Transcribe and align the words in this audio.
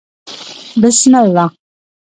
بسم 0.81 1.15
الله 1.15 1.47